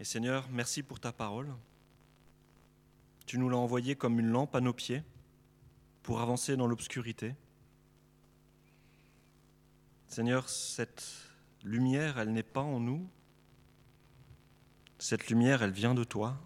[0.00, 1.52] Et Seigneur, merci pour ta parole.
[3.26, 5.02] Tu nous l'as envoyée comme une lampe à nos pieds
[6.02, 7.34] pour avancer dans l'obscurité.
[10.06, 11.04] Seigneur, cette
[11.64, 13.08] lumière, elle n'est pas en nous.
[14.98, 16.36] Cette lumière, elle vient de toi.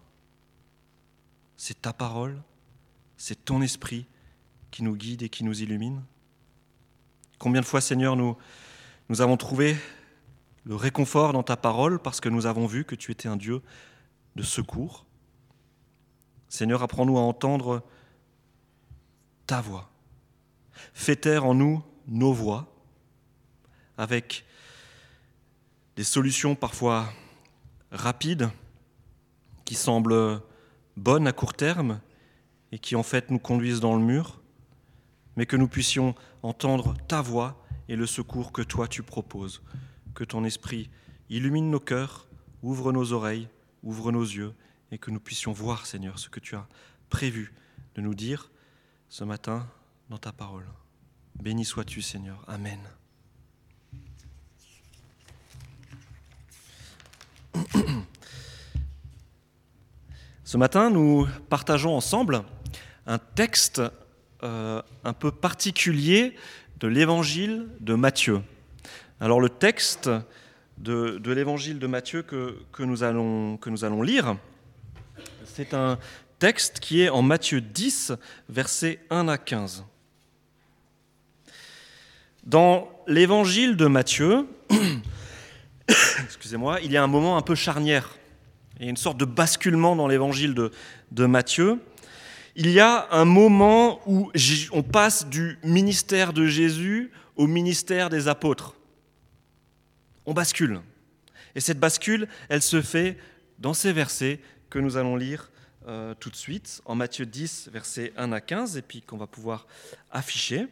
[1.57, 2.43] C'est ta parole,
[3.17, 4.07] c'est ton esprit
[4.71, 6.03] qui nous guide et qui nous illumine.
[7.39, 8.37] Combien de fois, Seigneur, nous,
[9.09, 9.77] nous avons trouvé
[10.65, 13.63] le réconfort dans ta parole parce que nous avons vu que tu étais un Dieu
[14.37, 15.07] de secours.
[16.49, 17.83] Seigneur, apprends-nous à entendre
[19.47, 19.91] ta voix.
[20.95, 22.75] Fais taire en nous nos voix
[23.99, 24.45] avec
[25.97, 27.13] des solutions parfois
[27.91, 28.51] rapides
[29.65, 30.41] qui semblent
[30.97, 32.01] bonnes à court terme
[32.71, 34.41] et qui en fait nous conduisent dans le mur,
[35.37, 39.63] mais que nous puissions entendre ta voix et le secours que toi tu proposes.
[40.15, 40.91] Que ton esprit
[41.31, 42.27] illumine nos cœurs,
[42.63, 43.49] ouvre nos oreilles,
[43.83, 44.55] ouvre nos yeux,
[44.91, 46.67] et que nous puissions voir, Seigneur, ce que tu as
[47.09, 47.53] prévu
[47.95, 48.51] de nous dire
[49.09, 49.67] ce matin
[50.11, 50.67] dans ta parole.
[51.41, 52.45] Béni sois-tu, Seigneur.
[52.47, 52.79] Amen.
[60.45, 62.43] Ce matin, nous partageons ensemble
[63.07, 63.81] un texte
[64.43, 66.37] euh, un peu particulier
[66.81, 68.43] de l'évangile de Matthieu.
[69.23, 70.11] Alors le texte
[70.79, 74.37] de, l'évangile de Matthieu que, nous allons, lire,
[75.45, 75.97] c'est un
[76.41, 78.15] texte qui est en Matthieu 10,
[78.49, 79.85] versets 1 à 15.
[82.43, 84.45] Dans l'évangile de Matthieu,
[86.25, 88.17] excusez-moi, il y a un moment un peu charnière.
[88.81, 90.53] Il y a une sorte de basculement dans l'évangile
[91.13, 91.79] de Matthieu
[92.55, 94.31] il y a un moment où
[94.73, 98.75] on passe du ministère de Jésus au ministère des apôtres.
[100.27, 100.81] On bascule.
[101.55, 103.19] Et cette bascule, elle se fait
[103.59, 105.51] dans ces versets que nous allons lire
[105.87, 109.27] euh, tout de suite, en Matthieu 10, versets 1 à 15, et puis qu'on va
[109.27, 109.67] pouvoir
[110.11, 110.69] afficher.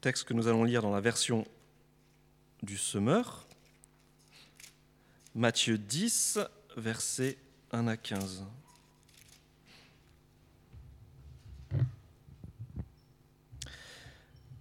[0.00, 1.46] Texte que nous allons lire dans la version
[2.62, 3.46] du semeur.
[5.34, 6.38] Matthieu 10,
[6.76, 7.36] versets
[7.72, 8.44] 1 à 15.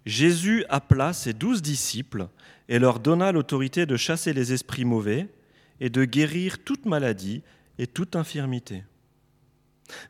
[0.06, 2.28] Jésus appela ses douze disciples
[2.68, 5.28] et leur donna l'autorité de chasser les esprits mauvais
[5.80, 7.42] et de guérir toute maladie
[7.78, 8.84] et toute infirmité.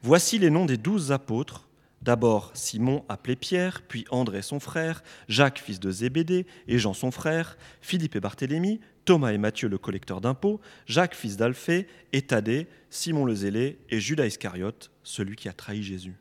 [0.01, 1.69] Voici les noms des douze apôtres.
[2.01, 7.11] D'abord Simon appelé Pierre, puis André son frère, Jacques fils de Zébédée et Jean son
[7.11, 12.67] frère, Philippe et Barthélemy, Thomas et Matthieu le collecteur d'impôts, Jacques fils d'Alphée et Thaddée,
[12.89, 16.15] Simon le zélé et Judas Iscariote, celui qui a trahi Jésus.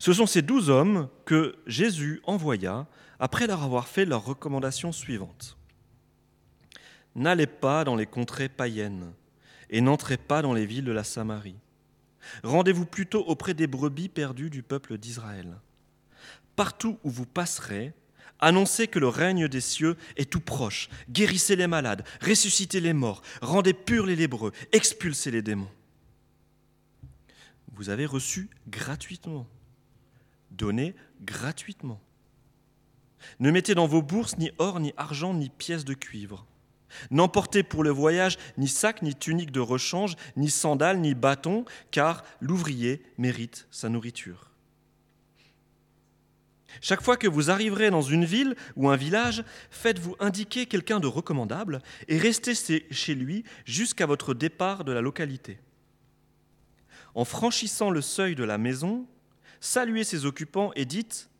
[0.00, 2.86] Ce sont ces douze hommes que Jésus envoya
[3.18, 5.58] après leur avoir fait leurs recommandations suivantes.
[7.14, 9.12] N'allez pas dans les contrées païennes
[9.68, 11.58] et n'entrez pas dans les villes de la Samarie.
[12.42, 15.58] Rendez-vous plutôt auprès des brebis perdues du peuple d'Israël.
[16.56, 17.92] Partout où vous passerez,
[18.38, 20.88] annoncez que le règne des cieux est tout proche.
[21.10, 25.70] Guérissez les malades, ressuscitez les morts, rendez purs les lébreux, expulsez les démons.
[27.74, 29.46] Vous avez reçu gratuitement
[30.50, 32.00] Donnez gratuitement.
[33.38, 36.46] Ne mettez dans vos bourses ni or, ni argent, ni pièces de cuivre.
[37.10, 42.24] N'emportez pour le voyage ni sac, ni tunique de rechange, ni sandales, ni bâton, car
[42.40, 44.50] l'ouvrier mérite sa nourriture.
[46.80, 51.06] Chaque fois que vous arriverez dans une ville ou un village, faites-vous indiquer quelqu'un de
[51.06, 52.54] recommandable et restez
[52.90, 55.58] chez lui jusqu'à votre départ de la localité.
[57.14, 59.06] En franchissant le seuil de la maison,
[59.60, 61.30] saluez ses occupants et dites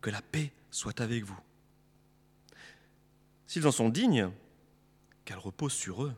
[0.00, 1.38] que la paix soit avec vous.
[3.46, 4.30] S'ils en sont dignes,
[5.24, 6.14] qu'elle repose sur eux.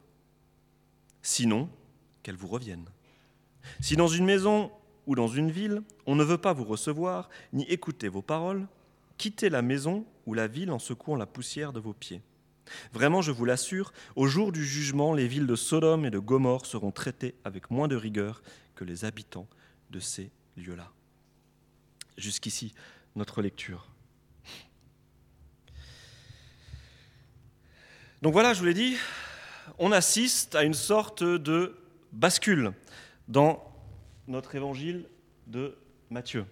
[1.22, 1.68] Sinon,
[2.22, 2.86] qu'elle vous revienne.
[3.80, 4.70] Si dans une maison
[5.06, 8.66] ou dans une ville, on ne veut pas vous recevoir, ni écouter vos paroles,
[9.18, 12.22] quittez la maison ou la ville en secouant la poussière de vos pieds.
[12.92, 16.66] Vraiment, je vous l'assure, au jour du jugement, les villes de Sodome et de Gomorre
[16.66, 18.42] seront traitées avec moins de rigueur
[18.74, 19.48] que les habitants
[19.90, 20.90] de ces lieux-là.
[22.16, 22.74] Jusqu'ici,
[23.16, 23.88] notre lecture.
[28.22, 28.96] Donc voilà, je vous l'ai dit,
[29.78, 31.76] on assiste à une sorte de
[32.12, 32.72] bascule
[33.28, 33.62] dans
[34.28, 35.06] notre évangile
[35.46, 35.76] de
[36.10, 36.46] Matthieu.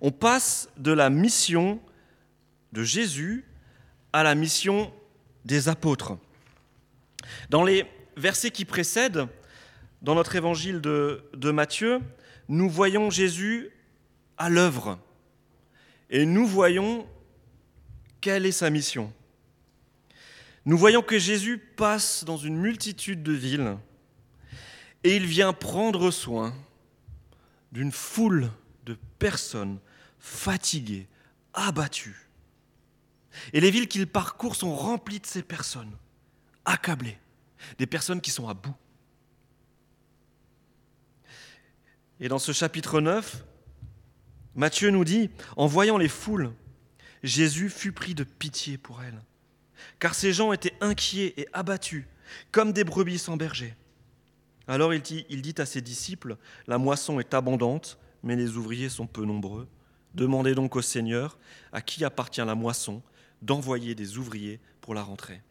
[0.00, 1.80] On passe de la mission
[2.72, 3.44] de Jésus
[4.12, 4.92] à la mission
[5.44, 6.16] des apôtres.
[7.48, 7.86] Dans les
[8.16, 9.26] versets qui précèdent,
[10.02, 12.00] dans notre évangile de, de Matthieu,
[12.48, 13.70] nous voyons Jésus
[14.40, 14.98] à l'œuvre.
[16.08, 17.06] Et nous voyons
[18.22, 19.12] quelle est sa mission.
[20.64, 23.76] nous voyons que Jésus passe dans une multitude de villes
[25.04, 26.54] et il vient prendre soin
[27.70, 28.50] d'une foule
[28.84, 29.78] de personnes
[30.18, 31.06] fatiguées,
[31.52, 32.28] abattues.
[33.52, 35.96] Et les villes qu'il parcourt sont remplies de ces personnes,
[36.64, 37.18] accablées,
[37.78, 38.74] des personnes qui sont à bout.
[42.20, 43.44] Et dans ce chapitre 9,
[44.54, 46.52] Matthieu nous dit, en voyant les foules,
[47.22, 49.22] Jésus fut pris de pitié pour elles,
[49.98, 52.06] car ces gens étaient inquiets et abattus,
[52.50, 53.74] comme des brebis sans berger.
[54.66, 56.36] Alors il dit, à ses disciples,
[56.66, 59.68] La moisson est abondante, mais les ouvriers sont peu nombreux.
[60.14, 61.38] Demandez donc au Seigneur,
[61.72, 63.02] à qui appartient la moisson,
[63.42, 65.42] d'envoyer des ouvriers pour la rentrée.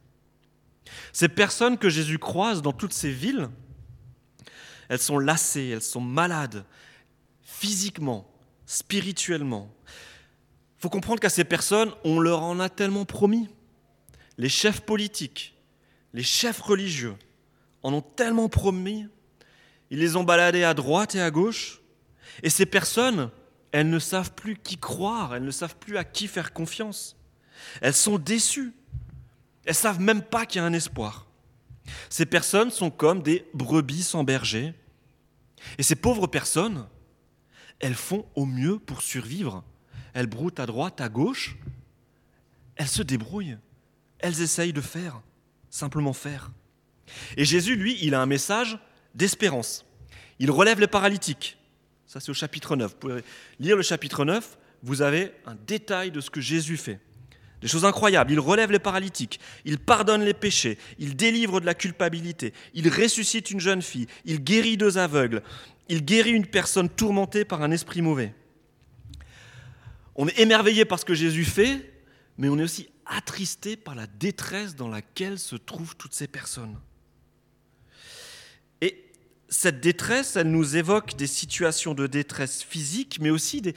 [1.13, 3.50] Ces personnes que Jésus croise dans toutes ces villes,
[4.90, 6.66] elles sont lassées, elles sont malades,
[7.42, 8.29] physiquement,
[8.69, 9.74] spirituellement.
[10.77, 13.50] Il faut comprendre qu'à ces personnes, on leur en a tellement promis.
[14.38, 15.57] Les chefs politiques,
[16.13, 17.16] les chefs religieux
[17.81, 19.07] en ont tellement promis.
[19.89, 21.81] Ils les ont baladés à droite et à gauche.
[22.44, 23.31] Et ces personnes,
[23.71, 27.18] elles ne savent plus qui croire, elles ne savent plus à qui faire confiance.
[27.81, 28.74] Elles sont déçues.
[29.66, 31.25] Elles savent même pas qu'il y a un espoir.
[32.07, 34.75] Ces personnes sont comme des brebis sans berger.
[35.80, 36.86] Et ces pauvres personnes,
[37.80, 39.64] elles font au mieux pour survivre.
[40.14, 41.56] Elles broutent à droite, à gauche.
[42.76, 43.58] Elles se débrouillent.
[44.20, 45.22] Elles essayent de faire,
[45.70, 46.52] simplement faire.
[47.38, 48.78] Et Jésus, lui, il a un message
[49.16, 49.86] d'espérance.
[50.40, 51.58] Il relève les paralytiques.
[52.06, 52.92] Ça, c'est au chapitre 9.
[52.92, 53.24] Vous pouvez
[53.60, 57.00] lire le chapitre 9, vous avez un détail de ce que Jésus fait.
[57.62, 58.31] Des choses incroyables.
[58.31, 63.52] Il relève les paralytiques, il pardonne les péchés, il délivre de la culpabilité, il ressuscite
[63.52, 65.44] une jeune fille, il guérit deux aveugles,
[65.89, 68.33] il guérit une personne tourmentée par un esprit mauvais.
[70.15, 71.91] On est émerveillé par ce que Jésus fait,
[72.38, 76.77] mais on est aussi attristé par la détresse dans laquelle se trouvent toutes ces personnes
[79.50, 83.74] cette détresse, elle nous évoque des situations de détresse physique, mais aussi des,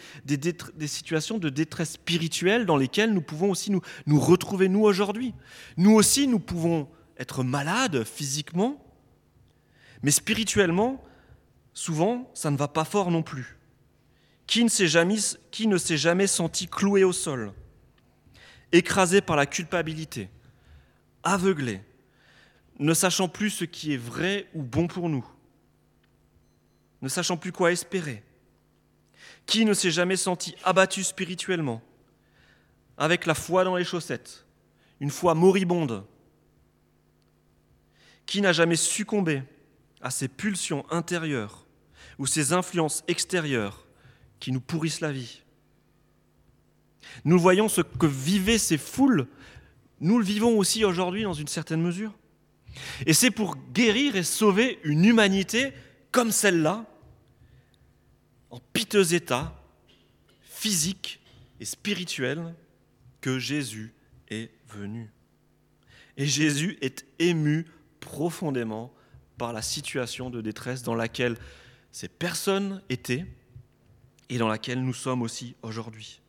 [0.87, 5.35] situations de détresse spirituelle dans lesquelles nous pouvons aussi nous retrouver, nous, aujourd'hui.
[5.79, 6.89] Nous aussi, nous pouvons
[7.19, 8.85] être malades physiquement,
[10.03, 11.03] mais spirituellement,
[11.75, 13.59] souvent, ça ne va pas fort non plus.
[14.47, 17.53] Qui ne s'est jamais, senti cloué au sol,
[18.73, 20.29] écrasé par la culpabilité,
[21.23, 21.81] aveuglé,
[22.79, 25.27] ne sachant plus ce qui est vrai ou bon pour nous
[27.03, 28.23] ne sachant plus quoi espérer
[29.45, 31.83] Qui ne s'est jamais senti abattu spirituellement,
[32.97, 34.47] avec la foi dans les chaussettes,
[35.01, 36.07] une foi moribonde
[38.25, 39.43] Qui n'a jamais succombé
[40.01, 41.62] à ces pulsions intérieures
[42.19, 43.87] ou ces influences extérieures
[44.41, 45.43] qui nous pourrissent la vie
[47.25, 49.27] Nous voyons ce que vivaient ces foules,
[50.01, 52.13] nous le vivons aussi aujourd'hui dans une certaine mesure.
[53.07, 55.73] Et c'est pour guérir et sauver une humanité
[56.11, 56.87] comme celle-là
[58.51, 59.59] en piteux état
[60.43, 61.21] physique
[61.61, 62.55] et spirituel
[63.21, 63.95] que Jésus
[64.29, 65.11] est venu.
[66.17, 67.67] Et Jésus est ému
[68.01, 68.93] profondément
[69.39, 71.37] par la situation de détresse dans laquelle
[71.93, 73.27] ces personnes étaient
[74.29, 76.21] et dans laquelle nous sommes aussi aujourd'hui.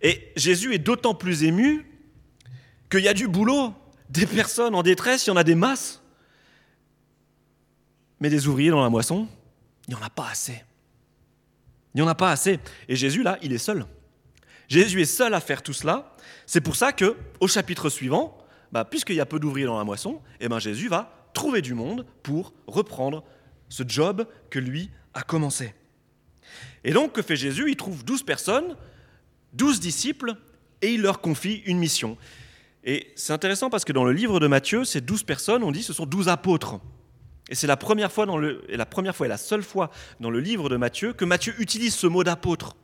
[0.00, 1.86] Et Jésus est d'autant plus ému
[2.90, 3.74] qu'il y a du boulot,
[4.08, 6.02] des personnes en détresse, il y en a des masses.
[8.20, 9.28] Mais des ouvriers dans la moisson,
[9.86, 10.64] il n'y en a pas assez.
[11.94, 12.58] Il n'y en a pas assez.
[12.88, 13.86] Et Jésus, là, il est seul.
[14.68, 16.16] Jésus est seul à faire tout cela.
[16.46, 18.38] C'est pour ça que, au chapitre suivant,
[18.72, 21.74] bah, puisqu'il y a peu d'ouvriers dans la moisson, eh ben Jésus va trouver du
[21.74, 23.24] monde pour reprendre
[23.68, 25.74] ce job que lui a commencé.
[26.84, 27.70] Et donc, que fait Jésus?
[27.70, 28.76] Il trouve douze personnes,
[29.52, 30.34] douze disciples,
[30.82, 32.16] et il leur confie une mission.
[32.84, 35.82] Et c'est intéressant parce que dans le livre de Matthieu, ces douze personnes, on dit
[35.82, 36.80] ce sont douze apôtres.
[37.50, 39.90] Et c'est la première fois, dans le, et la première fois et la seule fois
[40.20, 42.76] dans le livre de Matthieu que Matthieu utilise ce mot d'apôtre.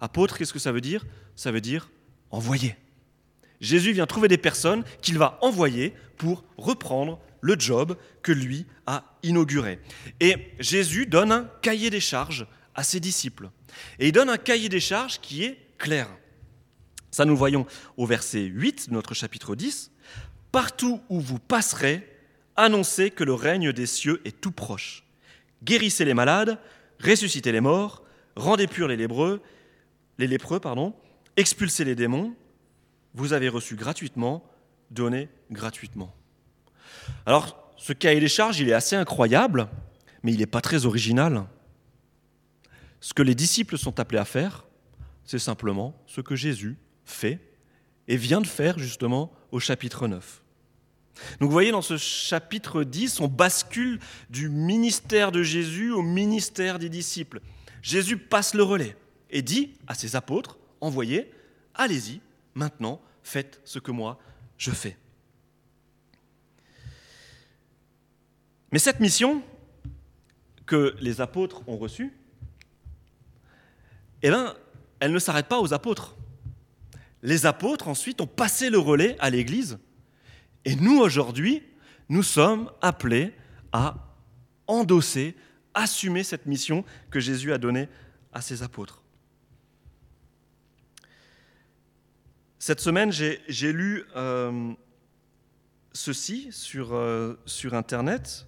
[0.00, 1.04] Apôtre, qu'est-ce que ça veut dire?
[1.34, 1.90] Ça veut dire
[2.30, 2.76] envoyer.
[3.60, 9.04] Jésus vient trouver des personnes qu'il va envoyer pour reprendre le job que lui a
[9.22, 9.80] inauguré.
[10.20, 13.50] Et Jésus donne un cahier des charges à ses disciples.
[13.98, 16.08] Et il donne un cahier des charges qui est clair.
[17.10, 17.66] Ça, nous voyons
[17.96, 19.90] au verset 8 de notre chapitre 10.
[20.52, 22.06] Partout où vous passerez,
[22.56, 25.04] annoncez que le règne des cieux est tout proche.
[25.62, 26.58] Guérissez les malades,
[27.02, 28.04] ressuscitez les morts,
[28.36, 29.40] rendez purs les lépreux,
[30.18, 30.94] les lépreux, pardon,
[31.36, 32.34] expulsez les démons.
[33.14, 34.44] Vous avez reçu gratuitement,
[34.90, 36.14] donnez gratuitement.
[37.24, 39.68] Alors, ce cahier des charges, il est assez incroyable,
[40.22, 41.44] mais il n'est pas très original.
[43.00, 44.64] Ce que les disciples sont appelés à faire,
[45.24, 47.40] c'est simplement ce que Jésus fait
[48.08, 50.42] et vient de faire justement au chapitre 9.
[51.40, 56.78] Donc vous voyez, dans ce chapitre 10, on bascule du ministère de Jésus au ministère
[56.78, 57.40] des disciples.
[57.82, 58.96] Jésus passe le relais
[59.30, 61.30] et dit à ses apôtres, envoyez,
[61.74, 62.20] allez-y,
[62.54, 64.18] maintenant, faites ce que moi
[64.58, 64.96] je fais.
[68.76, 69.42] Mais cette mission
[70.66, 72.12] que les apôtres ont reçue,
[74.20, 74.54] eh bien,
[75.00, 76.14] elle ne s'arrête pas aux apôtres.
[77.22, 79.78] Les apôtres ensuite ont passé le relais à l'Église.
[80.66, 81.62] Et nous, aujourd'hui,
[82.10, 83.32] nous sommes appelés
[83.72, 84.14] à
[84.66, 85.34] endosser,
[85.72, 87.88] assumer cette mission que Jésus a donnée
[88.34, 89.02] à ses apôtres.
[92.58, 94.74] Cette semaine, j'ai lu euh,
[95.94, 98.46] ceci sur, euh, sur Internet.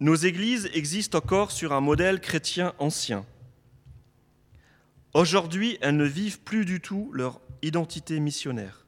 [0.00, 3.26] Nos églises existent encore sur un modèle chrétien ancien.
[5.12, 8.86] Aujourd'hui, elles ne vivent plus du tout leur identité missionnaire.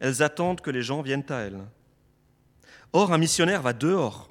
[0.00, 1.60] Elles attendent que les gens viennent à elles.
[2.92, 4.28] Or, un missionnaire va dehors.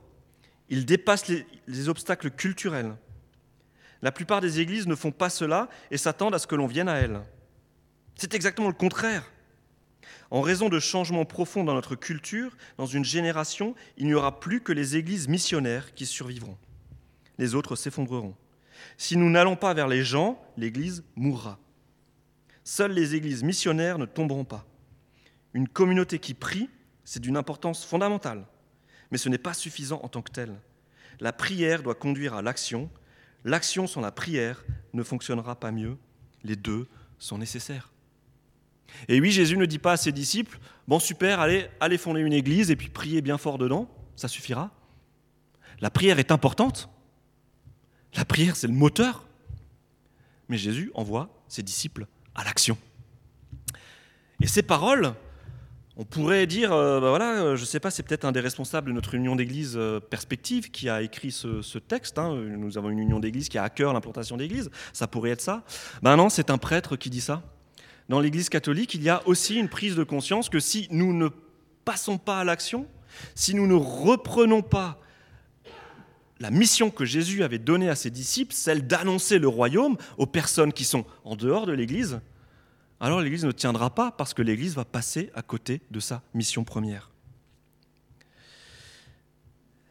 [0.69, 2.95] Il dépasse les, les obstacles culturels.
[4.01, 6.89] La plupart des églises ne font pas cela et s'attendent à ce que l'on vienne
[6.89, 7.21] à elles.
[8.15, 9.23] C'est exactement le contraire.
[10.33, 14.61] En raison de changements profonds dans notre culture, dans une génération, il n'y aura plus
[14.61, 16.57] que les églises missionnaires qui survivront.
[17.37, 18.33] Les autres s'effondreront.
[18.97, 21.59] Si nous n'allons pas vers les gens, l'Église mourra.
[22.63, 24.65] Seules les églises missionnaires ne tomberont pas.
[25.53, 26.67] Une communauté qui prie,
[27.03, 28.47] c'est d'une importance fondamentale,
[29.11, 30.59] mais ce n'est pas suffisant en tant que tel.
[31.19, 32.89] La prière doit conduire à l'action.
[33.45, 35.95] L'action sans la prière ne fonctionnera pas mieux.
[36.43, 36.87] Les deux
[37.19, 37.92] sont nécessaires.
[39.07, 42.33] Et oui, Jésus ne dit pas à ses disciples, bon super, allez, allez fonder une
[42.33, 44.71] église et puis priez bien fort dedans, ça suffira.
[45.81, 46.89] La prière est importante.
[48.15, 49.27] La prière, c'est le moteur.
[50.49, 52.77] Mais Jésus envoie ses disciples à l'action.
[54.41, 55.13] Et ces paroles,
[55.95, 58.87] on pourrait dire, ben voilà, euh, je ne sais pas, c'est peut-être un des responsables
[58.87, 62.17] de notre union d'église euh, Perspective qui a écrit ce, texte.
[62.17, 62.35] Hein.
[62.35, 64.69] Nous avons une union d'église qui a à cœur l'implantation d'église.
[64.91, 65.63] Ça pourrait être ça.
[66.01, 67.43] Ben non, c'est un prêtre qui dit ça
[68.09, 71.29] dans l'Église catholique, il y a aussi une prise de conscience que si nous ne
[71.85, 72.87] passons pas à l'action,
[73.35, 74.99] si nous ne reprenons pas
[76.39, 80.73] la mission que Jésus avait donnée à ses disciples, celle d'annoncer le royaume aux personnes
[80.73, 82.19] qui sont en dehors de l'Église,
[82.99, 86.63] alors l'Église ne tiendra pas parce que l'Église va passer à côté de sa mission
[86.63, 87.09] première.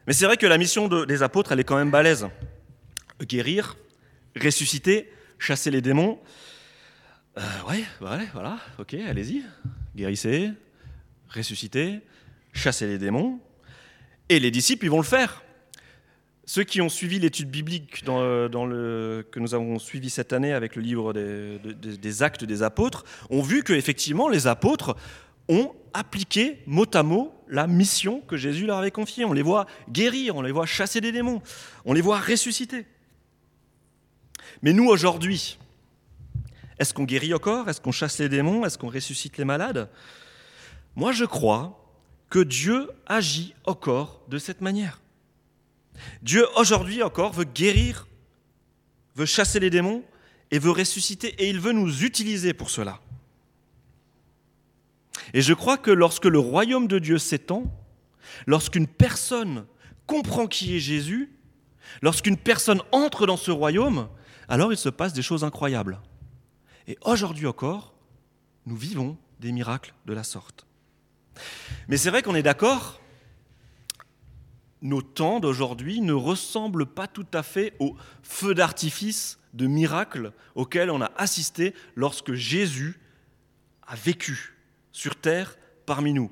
[0.07, 2.26] Mais c'est vrai que la mission des apôtres, elle est quand même balèze.
[3.21, 3.76] Guérir,
[4.40, 6.19] ressusciter, chasser les démons,
[7.38, 9.42] euh, ouais, ouais, voilà, ok, allez-y.
[9.96, 10.50] Guérissez,
[11.28, 12.00] ressuscitez,
[12.52, 13.40] chassez les démons.
[14.28, 15.42] Et les disciples, ils vont le faire.
[16.44, 20.82] Ceux qui ont suivi l'étude biblique le, que nous avons suivi cette année avec le
[20.82, 24.96] livre des, des actes des apôtres, ont vu que effectivement les apôtres
[25.48, 29.24] ont appliqué mot à mot la mission que Jésus leur avait confiée.
[29.24, 31.42] On les voit guérir, on les voit chasser des démons,
[31.84, 32.86] on les voit ressusciter.
[34.62, 35.58] Mais nous, aujourd'hui,
[36.82, 38.66] est-ce qu'on guérit encore Est-ce qu'on chasse les démons?
[38.66, 39.88] Est-ce qu'on ressuscite les malades?
[40.96, 41.78] Moi, je crois
[42.28, 45.00] que Dieu agit encore de cette manière.
[46.22, 48.08] Dieu, aujourd'hui encore, veut guérir,
[49.14, 50.02] veut chasser les démons
[50.50, 53.00] et veut ressusciter, et il veut nous utiliser pour cela.
[55.34, 57.64] Et je crois que lorsque le royaume de Dieu s'étend,
[58.46, 59.66] lorsqu'une personne
[60.06, 61.30] comprend qui est Jésus,
[62.02, 64.08] lorsqu'une personne entre dans ce royaume,
[64.48, 66.00] alors il se passe des choses incroyables.
[66.88, 67.94] Et aujourd'hui encore,
[68.66, 70.66] nous vivons des miracles de la sorte.
[71.88, 73.00] Mais c'est vrai qu'on est d'accord,
[74.82, 80.90] nos temps d'aujourd'hui ne ressemblent pas tout à fait au feu d'artifice de miracles auxquels
[80.90, 83.00] on a assisté lorsque Jésus
[83.86, 84.56] a vécu
[84.90, 86.30] sur terre parmi nous.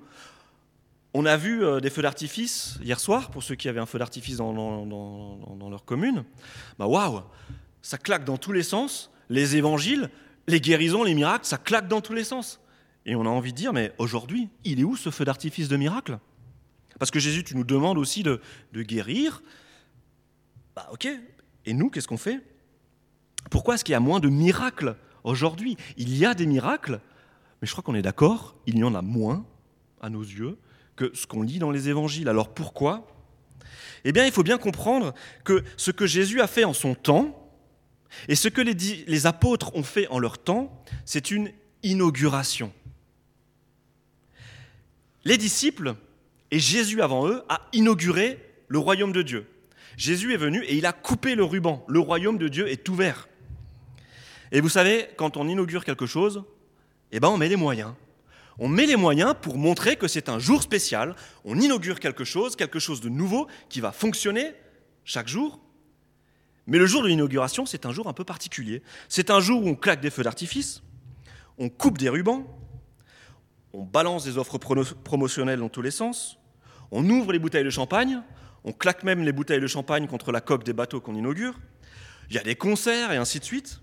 [1.12, 3.98] On a vu euh, des feux d'artifice hier soir, pour ceux qui avaient un feu
[3.98, 6.24] d'artifice dans, leur commune.
[6.78, 7.22] Bah waouh,
[7.82, 9.10] ça claque dans tous les sens.
[9.28, 10.10] Les évangiles,
[10.50, 12.60] les guérisons, les miracles, ça claque dans tous les sens.
[13.06, 15.76] Et on a envie de dire, mais aujourd'hui, il est où ce feu d'artifice de
[15.76, 16.18] miracle?
[16.98, 18.40] Parce que Jésus, tu nous demandes aussi de,
[18.74, 19.42] guérir.
[20.76, 21.08] Bah ok,
[21.64, 22.40] et nous, qu'est-ce qu'on fait?
[23.50, 25.78] Pourquoi est-ce qu'il y a moins de miracles aujourd'hui?
[25.96, 27.00] Il y a des miracles,
[27.60, 29.46] mais je crois qu'on est d'accord, il y en a moins,
[30.02, 30.58] à nos yeux,
[30.94, 32.28] que ce qu'on lit dans les évangiles.
[32.28, 33.06] Alors pourquoi?
[34.04, 37.39] Eh bien, il faut bien comprendre que ce que Jésus a fait en son temps,
[38.28, 41.50] et ce que les, apôtres ont fait en leur temps, c'est une
[41.82, 42.72] inauguration.
[45.24, 45.94] Les disciples
[46.50, 48.38] et Jésus avant eux a inauguré
[48.68, 49.46] le royaume de Dieu.
[49.96, 51.84] Jésus est venu et il a coupé le ruban.
[51.88, 53.28] Le royaume de Dieu est ouvert.
[54.52, 56.42] Et vous savez, quand on inaugure quelque chose,
[57.12, 57.92] eh ben on met les moyens.
[58.58, 61.14] On met les moyens pour montrer que c'est un jour spécial,
[61.44, 64.52] on inaugure quelque chose, quelque chose de nouveau qui va fonctionner
[65.04, 65.60] chaque jour.
[66.70, 68.82] Mais le jour de l'inauguration, c'est un jour un peu particulier.
[69.08, 70.82] C'est un jour où on claque des feux d'artifice,
[71.58, 72.46] on coupe des rubans,
[73.72, 76.38] on balance des offres promotionnelles dans tous les sens,
[76.92, 78.22] on ouvre les bouteilles de champagne,
[78.62, 81.58] on claque même les bouteilles de champagne contre la coque des bateaux qu'on inaugure,
[82.30, 83.80] il y a des concerts et ainsi de suite.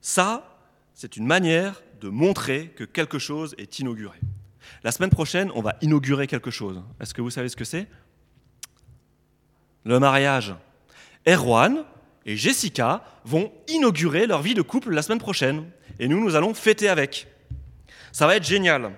[0.00, 0.58] Ça,
[0.94, 4.18] c'est une manière de montrer que quelque chose est inauguré.
[4.82, 6.82] La semaine prochaine, on va inaugurer quelque chose.
[7.00, 7.86] Est-ce que vous savez ce que c'est?
[9.84, 10.54] Le mariage.
[11.26, 11.84] Erwan
[12.26, 15.64] et Jessica vont inaugurer leur vie de couple la semaine prochaine.
[15.98, 17.26] Et nous, nous allons fêter avec.
[18.12, 18.92] Ça va être génial.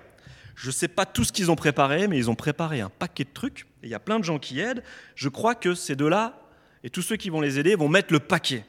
[0.55, 3.25] Je ne sais pas tout ce qu'ils ont préparé, mais ils ont préparé un paquet
[3.25, 3.67] de trucs.
[3.83, 4.83] Il y a plein de gens qui aident.
[5.15, 6.39] Je crois que ces deux-là,
[6.83, 8.65] et tous ceux qui vont les aider, vont mettre le paquet.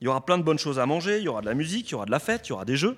[0.00, 1.88] Il y aura plein de bonnes choses à manger, il y aura de la musique,
[1.88, 2.96] il y aura de la fête, il y aura des jeux.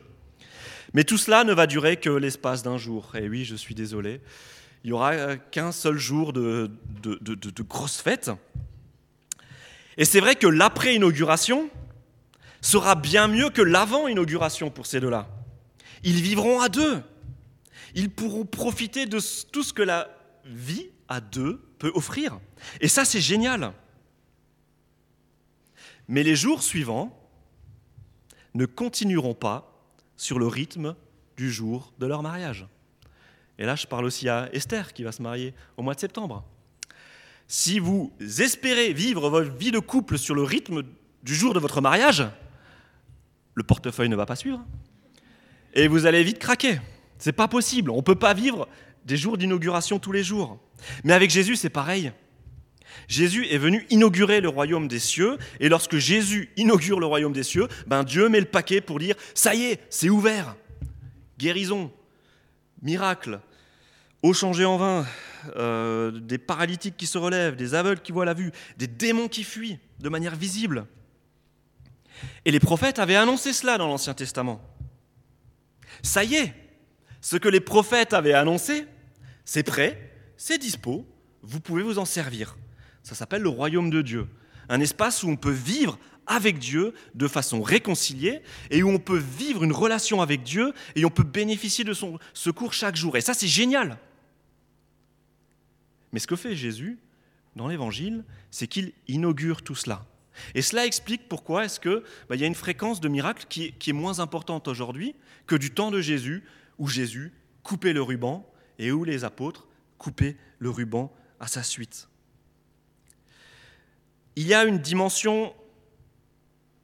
[0.95, 3.13] Mais tout cela ne va durer que l'espace d'un jour.
[3.15, 4.21] Et oui, je suis désolé.
[4.89, 6.71] Il n'y aura euh, qu'un seul jour de,
[7.69, 8.31] grosses fêtes.
[9.99, 11.69] Et c'est vrai que l'après-inauguration
[12.63, 15.29] sera bien mieux que l'avant-inauguration pour ces deux-là.
[16.05, 17.03] Ils vivront à deux.
[17.95, 19.19] Ils pourront profiter de
[19.53, 20.09] tout ce que la
[20.47, 22.41] vie à deux peut offrir.
[22.81, 23.75] Et ça, c'est génial.
[26.09, 27.15] Mais les jours suivants
[28.55, 29.71] ne continueront pas
[30.17, 30.97] sur le rythme
[31.37, 32.67] du jour de leur mariage.
[33.59, 36.45] Et là, je parle aussi à Esther qui va se marier au mois de septembre.
[37.47, 40.83] Si vous espérez vivre votre vie de couple sur le rythme
[41.23, 42.25] du jour de votre mariage,
[43.55, 44.65] le portefeuille ne va pas suivre.
[45.75, 46.81] Et vous allez vite craquer.
[47.19, 47.91] C'est pas possible.
[47.91, 48.69] On ne peut pas vivre
[49.05, 50.59] des jours d'inauguration tous les jours.
[51.03, 52.13] Mais avec Jésus, c'est pareil.
[53.09, 57.43] Jésus est venu inaugurer le royaume des cieux, et lorsque Jésus inaugure le royaume des
[57.43, 60.57] cieux, ben Dieu met le paquet pour dire ça y est, c'est ouvert.
[61.39, 61.91] Guérison,
[62.83, 63.41] miracle,
[64.23, 65.07] eau changée en vin,
[65.57, 69.45] euh, des paralytiques qui se relèvent, des aveugles qui voient la vue, des démons qui
[69.45, 70.87] fuient de manière visible.
[72.45, 74.61] Et les prophètes avaient annoncé cela dans l'Ancien Testament.
[76.03, 76.55] Ça y est,
[77.21, 78.87] ce que les prophètes avaient annoncé,
[79.45, 81.07] c'est prêt, c'est dispo,
[81.43, 82.57] vous pouvez vous en servir.
[83.03, 84.29] Ça s'appelle le royaume de Dieu.
[84.69, 89.19] Un espace où on peut vivre avec Dieu de façon réconciliée et où on peut
[89.19, 93.17] vivre une relation avec Dieu et on peut bénéficier de son secours chaque jour.
[93.17, 93.99] Et ça, c'est génial.
[96.13, 96.99] Mais ce que fait Jésus
[97.57, 100.07] dans l'Évangile, c'est qu'il inaugure tout cela.
[100.55, 101.81] Et cela explique pourquoi est-ce
[102.29, 105.15] bah, y a une fréquence de miracles qui est moins importante aujourd'hui
[105.47, 106.45] que du temps de Jésus,
[106.79, 109.67] où Jésus coupait le ruban et où les apôtres
[109.99, 112.09] coupaient le ruban à sa suite
[114.39, 115.53] il y a une dimension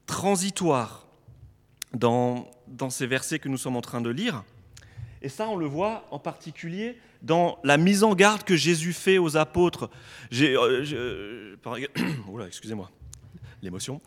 [0.07, 1.07] transitoire
[1.93, 2.51] dans
[2.91, 4.43] ces versets que nous sommes en train de lire.
[5.25, 9.17] Et ça, on le voit en particulier dans la mise en garde que Jésus fait
[9.17, 9.89] aux apôtres.
[10.35, 11.57] Euh,
[12.47, 12.91] excusez-moi,
[13.63, 14.03] l'émotion.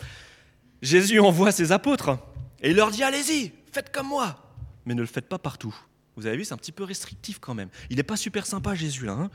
[0.84, 2.20] Jésus envoie ses apôtres
[2.62, 4.54] et il leur dit Allez-y, faites comme moi,
[4.86, 5.76] mais ne le faites pas partout.
[6.16, 7.70] Vous avez vu, c'est un petit peu restrictif quand même.
[7.90, 9.14] Il n'est pas super sympa, Jésus, là.
[9.14, 9.32] Hein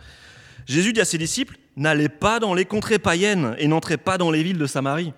[0.66, 4.30] Jésus dit à ses disciples, n'allez pas dans les contrées païennes et n'entrez pas dans
[4.30, 5.14] les villes de Samarie.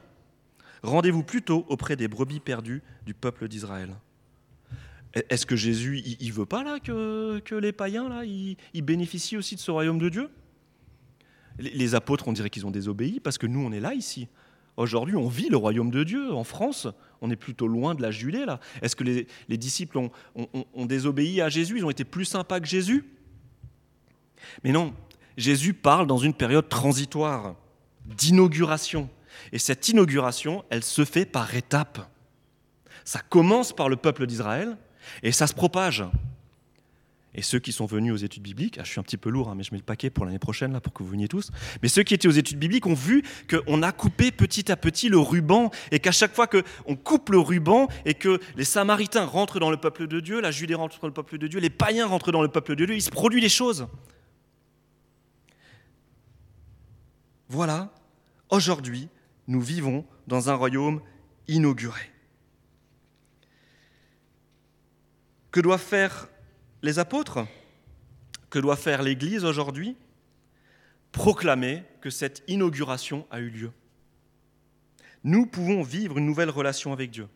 [0.82, 3.94] Rendez-vous plutôt auprès des brebis perdues du peuple d'Israël.
[5.14, 9.60] Est-ce que Jésus, il, veut pas là que, les païens là, ils, bénéficient aussi de
[9.60, 10.30] ce royaume de Dieu?
[11.58, 14.28] Les, apôtres, on dirait qu'ils ont désobéi parce que nous, on est là ici.
[14.76, 16.88] Aujourd'hui, on vit le royaume de Dieu en France.
[17.20, 18.58] On est plutôt loin de la Judée là.
[18.82, 19.98] Est-ce que les, disciples
[20.34, 21.78] ont désobéi à Jésus?
[21.78, 23.04] Ils ont été plus sympas que Jésus?
[24.64, 24.94] Mais non,
[25.36, 27.54] Jésus parle dans une période transitoire,
[28.04, 29.08] d'inauguration.
[29.52, 32.10] Et cette inauguration, elle se fait par étapes.
[33.04, 34.76] Ça commence par le peuple d'Israël
[35.22, 36.04] et ça se propage.
[37.36, 39.48] Et ceux qui sont venus aux études bibliques, ah, je suis un petit peu lourd,
[39.48, 41.50] hein, mais je mets le paquet pour l'année prochaine là, pour que vous veniez tous.
[41.82, 45.08] Mais ceux qui étaient aux études bibliques ont vu qu'on a coupé petit à petit
[45.08, 49.58] le ruban et qu'à chaque fois qu'on coupe le ruban et que les Samaritains rentrent
[49.58, 52.06] dans le peuple de Dieu, la Judée rentre dans le peuple de Dieu, les païens
[52.06, 53.88] rentrent dans le peuple de Dieu, il se produit des choses.
[57.48, 57.92] Voilà,
[58.48, 59.08] aujourd'hui,
[59.48, 61.00] nous vivons dans un royaume
[61.48, 62.13] inauguré.
[65.54, 66.28] Que doivent faire
[66.82, 67.46] les apôtres?
[68.50, 69.96] Que doit faire l'Église aujourd'hui?
[71.12, 73.70] Proclamer que cette inauguration a eu lieu.
[75.22, 77.28] Nous pouvons vivre une nouvelle relation avec Dieu.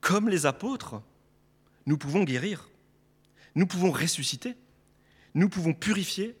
[0.00, 1.02] Comme les apôtres,
[1.84, 2.70] nous pouvons guérir,
[3.54, 4.56] nous pouvons ressusciter,
[5.34, 6.34] nous pouvons purifier,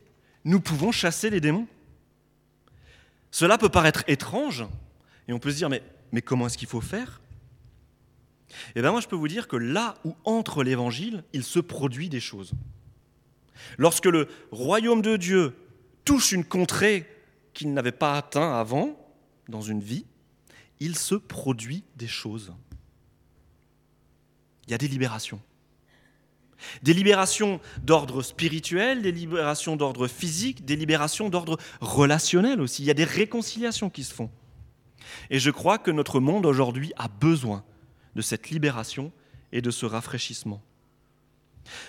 [0.46, 1.68] nous pouvons chasser les démons.
[3.30, 4.64] Cela peut paraître étrange,
[5.28, 7.21] et on peut se dire, mais, mais comment est-ce qu'il faut faire?
[8.74, 12.08] Eh bien moi je peux vous dire que là où entre l'évangile, il se produit
[12.08, 12.52] des choses.
[13.78, 15.54] Lorsque le royaume de Dieu
[16.04, 17.06] touche une contrée
[17.54, 18.98] qu'il n'avait pas atteint avant
[19.48, 20.04] dans une vie,
[20.80, 22.52] il se produit des choses.
[24.66, 25.40] Il y a des libérations.
[26.82, 32.82] Des libérations d'ordre spirituel, des libérations d'ordre physique, des libérations d'ordre relationnel aussi.
[32.82, 34.30] Il y a des réconciliations qui se font.
[35.30, 37.64] Et je crois que notre monde aujourd'hui a besoin
[38.14, 39.12] de cette libération
[39.52, 40.62] et de ce rafraîchissement.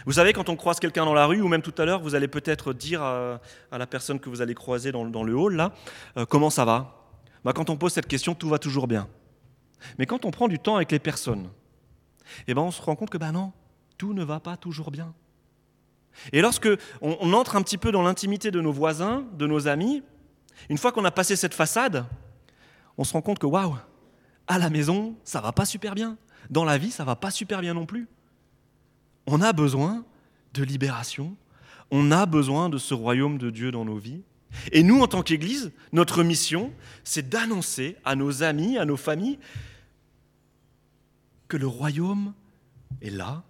[0.05, 2.15] Vous savez, quand on croise quelqu'un dans la rue, ou même tout à l'heure, vous
[2.15, 3.39] allez peut-être dire à,
[3.71, 5.73] la personne que vous allez croiser dans, le hall, là,
[6.17, 7.07] euh, comment ça va?
[7.43, 9.07] Bah, Quand on pose cette question, tout va toujours bien.
[9.97, 11.49] Mais quand on prend du temps avec les personnes,
[12.47, 13.51] eh ben, on se rend compte que bah non,
[13.97, 15.13] tout ne va pas toujours bien.
[16.31, 16.69] Et lorsque
[17.01, 20.03] on, entre un petit peu dans l'intimité de nos voisins, de nos amis,
[20.69, 22.05] une fois qu'on a passé cette façade,
[22.97, 23.75] on se rend compte que waouh,
[24.47, 26.17] à la maison, ça va pas super bien.
[26.49, 28.07] Dans la vie, ça va pas super bien non plus.
[29.25, 30.05] On a besoin
[30.53, 31.35] de libération,
[31.91, 34.21] on a besoin de ce royaume de Dieu dans nos vies.
[34.71, 36.71] Et nous, en tant qu'Église, notre mission,
[37.03, 39.39] c'est d'annoncer à nos amis, à nos familles,
[41.47, 42.33] que le royaume
[43.01, 43.43] est là,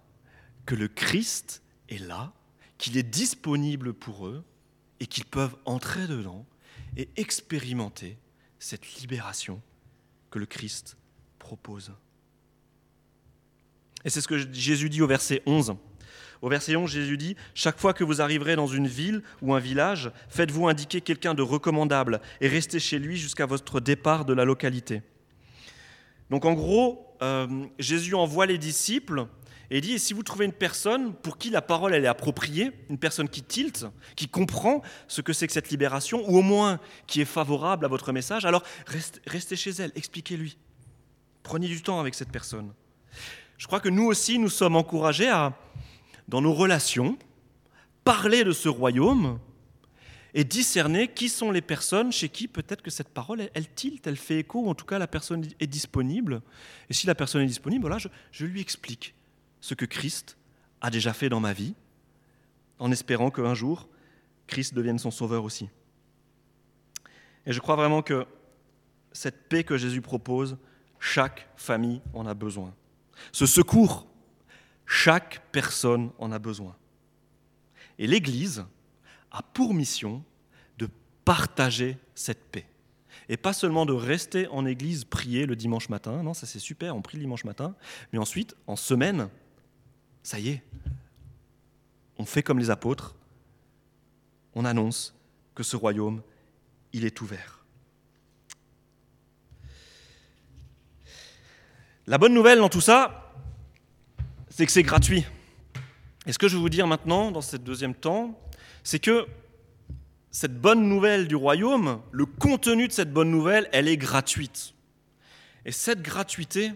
[0.66, 2.32] que le Christ est là,
[2.78, 4.44] qu'il est disponible pour eux
[5.00, 6.46] et qu'ils peuvent entrer dedans
[6.96, 8.16] et expérimenter
[8.58, 9.60] cette libération
[10.34, 10.96] que le Christ
[11.38, 11.92] propose.
[14.04, 15.76] Et c'est ce que Jésus dit au verset 11.
[16.42, 19.60] Au verset 11, Jésus dit, Chaque fois que vous arriverez dans une ville ou un
[19.60, 24.44] village, faites-vous indiquer quelqu'un de recommandable et restez chez lui jusqu'à votre départ de la
[24.44, 25.02] localité.
[26.30, 29.28] Donc en gros, euh, Jésus envoie les disciples
[29.74, 32.96] et dit, si vous trouvez une personne pour qui la parole elle est appropriée, une
[32.96, 37.20] personne qui tilte, qui comprend ce que c'est que cette libération, ou au moins qui
[37.20, 38.62] est favorable à votre message, alors
[39.26, 40.58] restez chez elle, expliquez-lui.
[41.42, 42.72] Prenez du temps avec cette personne.
[43.58, 45.58] Je crois que nous aussi, nous sommes encouragés à,
[46.28, 47.18] dans nos relations,
[48.04, 49.40] parler de ce royaume
[50.34, 54.18] et discerner qui sont les personnes chez qui peut-être que cette parole, elle, tilte, elle
[54.18, 56.42] fait écho, ou en tout cas la personne est disponible.
[56.90, 57.98] Et si la personne est disponible, voilà,
[58.30, 59.16] je lui explique
[59.64, 60.36] ce que Christ
[60.82, 61.74] a déjà fait dans ma vie,
[62.78, 63.88] en espérant qu'un jour,
[64.46, 65.70] Christ devienne son sauveur aussi.
[67.46, 68.26] Et je crois vraiment que
[69.12, 70.58] cette paix que Jésus propose,
[71.00, 72.74] chaque famille en a besoin.
[73.32, 74.06] Ce secours,
[74.84, 76.76] chaque personne en a besoin.
[77.98, 78.66] Et l'Église
[79.30, 80.22] a pour mission
[80.76, 80.90] de
[81.24, 82.66] partager cette paix.
[83.30, 86.94] Et pas seulement de rester en Église prier le dimanche matin, non, ça c'est super,
[86.94, 87.74] on prie le dimanche matin,
[88.12, 89.30] mais ensuite, en semaine,
[90.24, 90.62] ça y est,
[92.18, 93.14] on fait comme les apôtres,
[94.54, 95.14] on annonce
[95.54, 96.22] que ce royaume,
[96.92, 97.64] il est ouvert.
[102.06, 103.32] La bonne nouvelle dans tout ça,
[104.48, 105.24] c'est que c'est gratuit.
[106.26, 108.40] Et ce que je vais vous dire maintenant, dans ce deuxième temps,
[108.82, 109.26] c'est que
[110.30, 114.74] cette bonne nouvelle du royaume, le contenu de cette bonne nouvelle, elle est gratuite.
[115.66, 116.72] Et cette gratuité,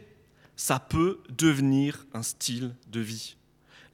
[0.54, 3.37] ça peut devenir un style de vie.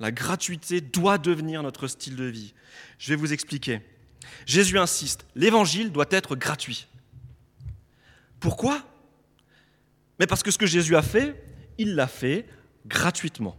[0.00, 2.54] La gratuité doit devenir notre style de vie.
[2.98, 3.80] Je vais vous expliquer.
[4.46, 6.88] Jésus insiste, l'évangile doit être gratuit.
[8.40, 8.82] Pourquoi?
[10.18, 11.42] Mais parce que ce que Jésus a fait,
[11.78, 12.46] il l'a fait
[12.86, 13.58] gratuitement.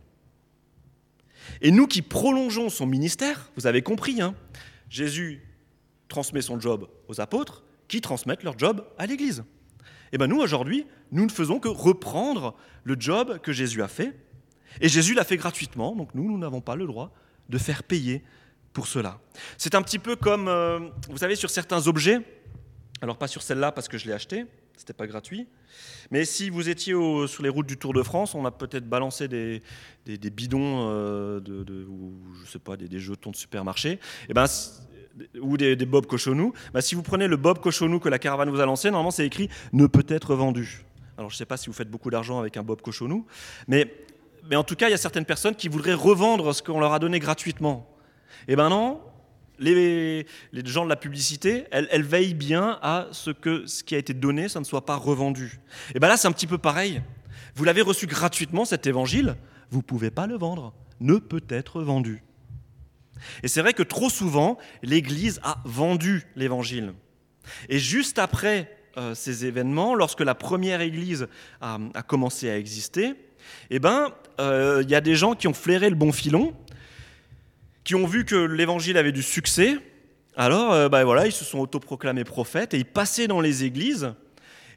[1.61, 4.35] Et nous qui prolongeons son ministère, vous avez compris, hein,
[4.89, 5.41] Jésus
[6.07, 9.43] transmet son job aux apôtres, qui transmettent leur job à l'Église.
[10.11, 14.17] Et bien nous, aujourd'hui, nous ne faisons que reprendre le job que Jésus a fait
[14.81, 17.11] et Jésus l'a fait gratuitement, donc nous, nous n'avons pas le droit
[17.49, 18.23] de faire payer
[18.73, 19.19] pour cela.
[19.57, 22.19] C'est un petit peu comme, euh, vous savez, sur certains objets,
[23.01, 25.47] alors pas sur celle-là parce que je l'ai acheté, c'était pas gratuit,
[26.11, 29.27] mais si vous étiez sur les routes du Tour de France, on a peut-être balancé
[29.27, 29.61] des,
[30.05, 31.39] des, bidons euh,
[31.87, 34.45] ou je sais pas, des, jetons de supermarché, et eh ben,
[35.41, 38.59] ou des, Bob Cochonou, bah, si vous prenez le Bob Cochonou que la caravane vous
[38.59, 40.83] a lancé, normalement c'est écrit ne peut être vendu.
[41.17, 43.25] Alors je ne sais pas si vous faites beaucoup d'argent avec un Bob Cochonou,
[43.67, 43.93] mais
[44.49, 46.93] mais en tout cas, il y a certaines personnes qui voudraient revendre ce qu'on leur
[46.93, 47.89] a donné gratuitement.
[48.47, 49.01] Eh bien non,
[49.59, 50.25] les,
[50.65, 54.49] gens de la publicité, elles, veillent bien à ce que ce qui a été donné,
[54.49, 55.59] ça ne soit pas revendu.
[55.89, 57.01] Et eh bien là, c'est un petit peu pareil.
[57.55, 59.35] Vous l'avez reçu gratuitement, cet évangile,
[59.71, 62.23] vous ne pouvez pas le vendre, ne peut être vendu.
[63.43, 66.93] Et c'est vrai que trop souvent, l'Église a vendu l'évangile.
[67.69, 71.27] Et juste après euh, ces événements, lorsque la première Église
[71.61, 73.15] a commencé à exister,
[73.69, 76.53] eh bien, il euh, y a des gens qui ont flairé le bon filon,
[77.83, 79.77] qui ont vu que l'évangile avait du succès.
[80.35, 84.13] Alors, euh, bah, voilà, ils se sont autoproclamés prophètes et ils passaient dans les églises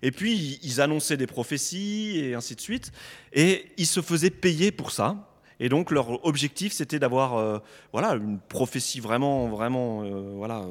[0.02, 2.92] Et puis, ils annonçaient des prophéties et ainsi de suite.
[3.33, 5.16] Et ils se faisaient payer pour ça.
[5.61, 7.59] Et donc, leur objectif, c'était d'avoir euh,
[7.92, 10.04] voilà, une prophétie vraiment, vraiment
[10.37, 10.64] voilà,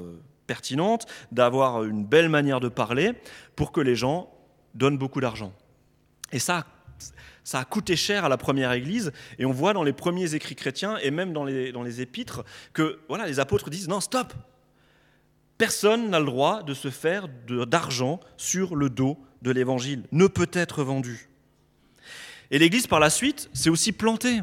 [0.46, 3.12] pertinente, d'avoir une belle manière de parler
[3.58, 4.32] pour que les gens
[4.76, 5.52] donnent beaucoup d'argent.
[6.32, 6.66] Et ça,
[7.44, 9.14] ça a coûté cher à la première Église.
[9.40, 13.26] Et on voit dans les premiers écrits chrétiens et même dans les, épîtres que voilà,
[13.26, 14.34] les apôtres disent non, stop
[15.58, 20.50] Personne n'a le droit de se faire d'argent sur le dos de l'Évangile, ne peut
[20.52, 21.30] être vendu.
[22.52, 24.42] Et l'Église, par la suite, s'est aussi plantée.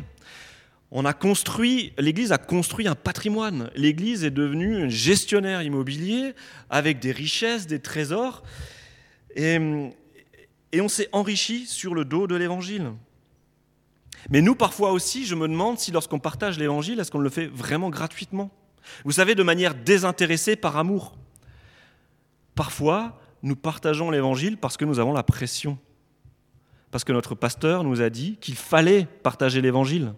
[0.90, 3.70] On a construit, l'Église a construit un patrimoine.
[3.76, 6.34] L'Église est devenue un gestionnaire immobilier
[6.70, 8.42] avec des richesses, des trésors.
[9.36, 9.58] Et,
[10.74, 12.90] et on s'est enrichi sur le dos de l'Évangile.
[14.28, 17.46] Mais nous, parfois aussi, je me demande si lorsqu'on partage l'Évangile, est-ce qu'on le fait
[17.46, 18.50] vraiment gratuitement?
[19.04, 21.16] Vous savez, de manière désintéressée par amour.
[22.56, 25.78] Parfois, nous partageons l'Évangile parce que nous avons la pression.
[26.90, 30.12] Parce que notre pasteur nous a dit qu'il fallait partager l'Évangile.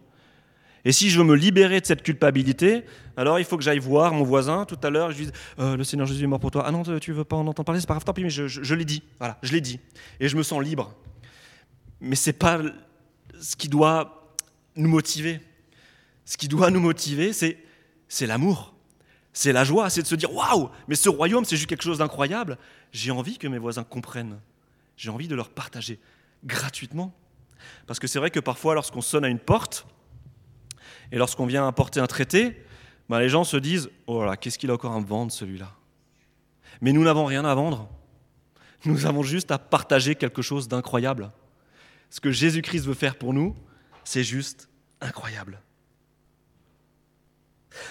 [0.86, 2.84] Et si je veux me libérer de cette culpabilité,
[3.16, 5.76] alors il faut que j'aille voir mon voisin tout à l'heure, je lui dis euh,
[5.76, 6.62] Le Seigneur Jésus est mort pour toi.
[6.64, 8.74] Ah non, tu veux pas en entendre parler, c'est pas grave, tant pis, mais je,
[8.74, 9.02] l'ai dit.
[9.18, 9.80] Voilà, je l'ai dit.
[10.20, 10.94] Et je me sens libre.
[12.00, 12.60] Mais ce n'est pas
[13.40, 14.32] ce qui doit
[14.76, 15.40] nous motiver.
[16.24, 17.58] Ce qui doit nous motiver, c'est
[18.06, 18.72] c'est l'amour,
[19.32, 21.98] c'est la joie, c'est de se dire waouh, mais ce royaume, c'est juste quelque chose
[21.98, 22.58] d'incroyable.
[22.92, 24.38] J'ai envie que mes voisins comprennent.
[24.96, 25.98] J'ai envie de leur partager
[26.44, 27.12] gratuitement.
[27.88, 29.84] Parce que c'est vrai que parfois, lorsqu'on sonne à une porte
[31.12, 32.62] et lorsqu'on vient apporter un traité,
[33.08, 35.72] ben les gens se disent oh là, qu'est-ce qu'il a encore à me vendre celui-là?
[36.80, 37.88] Mais nous n'avons rien à vendre.
[38.84, 41.30] Nous avons juste à partager quelque chose d'incroyable.
[42.10, 43.54] Ce que Jésus-Christ veut faire pour nous,
[44.04, 44.68] c'est juste
[45.00, 45.60] incroyable.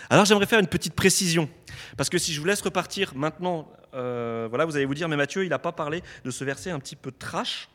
[0.09, 1.49] Alors j'aimerais faire une petite précision,
[1.97, 5.15] parce que si je vous laisse repartir maintenant, euh, voilà, vous allez vous dire, mais
[5.15, 7.69] Mathieu, il n'a pas parlé de ce verset un petit peu trash,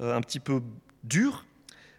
[0.00, 0.62] euh, un petit peu
[1.04, 1.44] dur,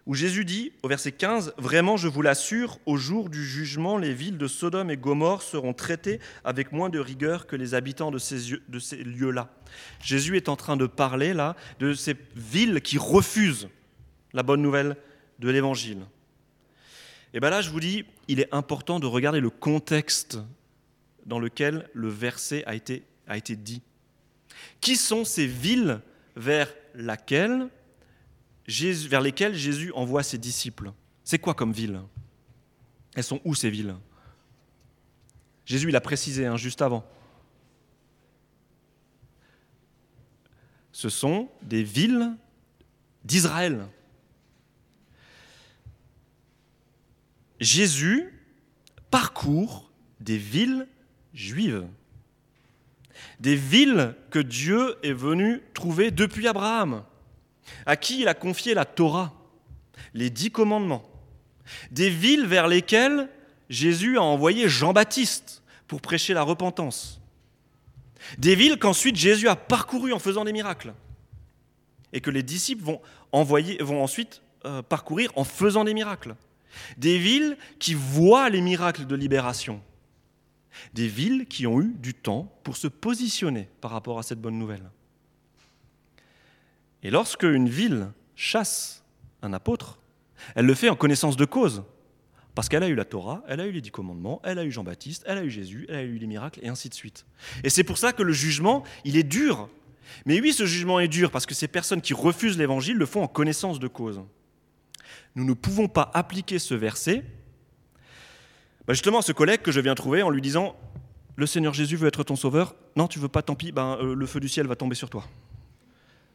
[0.05, 4.13] où Jésus dit au verset 15, Vraiment, je vous l'assure, au jour du jugement, les
[4.13, 8.17] villes de Sodome et Gomorre seront traitées avec moins de rigueur que les habitants de
[8.17, 8.57] ces,
[9.03, 9.49] lieux-là.
[10.01, 13.69] Jésus est en train de parler là de ces villes qui refusent
[14.33, 14.97] la bonne nouvelle
[15.39, 16.05] de l'Évangile.
[17.33, 20.37] Et bien là, je vous dis, il est important de regarder le contexte
[21.25, 23.81] dans lequel le verset a été dit.
[24.81, 26.01] Qui sont ces villes
[26.35, 27.69] vers, laquelle
[28.67, 32.01] Vers lesquelles Jésus envoie ses disciples C'est quoi comme ville?
[33.15, 33.95] Elles sont où ces villes?
[35.65, 37.05] Jésus, il a précisé hein, juste avant.
[40.91, 42.35] Ce sont des villes
[43.23, 43.87] d'Israël.
[47.59, 48.29] Jésus
[49.09, 50.87] parcourt des villes
[51.33, 51.87] juives.
[53.39, 57.03] Des villes que Dieu est venu trouver depuis Abraham,
[57.85, 59.33] à qui il a confié la Torah,
[60.13, 61.03] les dix commandements.
[61.91, 63.29] Des villes vers lesquelles
[63.69, 67.21] Jésus a envoyé Jean-Baptiste pour prêcher la repentance.
[68.37, 70.93] Des villes qu'ensuite Jésus a parcourues en faisant des miracles.
[72.13, 76.35] Et que les disciples vont, envoyer, vont ensuite euh, parcourir en faisant des miracles.
[76.97, 79.81] Des villes qui voient les miracles de libération.
[80.93, 84.57] Des villes qui ont eu du temps pour se positionner par rapport à cette bonne
[84.57, 84.89] nouvelle.
[87.03, 89.03] Et lorsque une ville chasse
[89.41, 89.99] un apôtre,
[90.55, 91.83] elle le fait en connaissance de cause.
[92.55, 94.71] Parce qu'elle a eu la Torah, elle a eu les dix commandements, elle a eu
[94.71, 97.25] Jean-Baptiste, elle a eu Jésus, elle a eu les miracles, et ainsi de suite.
[97.63, 99.69] Et c'est pour ça que le jugement, il est dur.
[100.25, 103.23] Mais oui, ce jugement est dur, parce que ces personnes qui refusent l'évangile le font
[103.23, 104.21] en connaissance de cause
[105.35, 107.23] nous ne pouvons pas appliquer ce verset
[108.87, 110.75] bah, justement à ce collègue que je viens trouver en lui disant
[111.35, 112.75] Le Seigneur Jésus veut être ton sauveur.
[112.95, 115.09] Non, tu veux pas, tant pis, ben, euh, le feu du ciel va tomber sur
[115.09, 115.25] toi.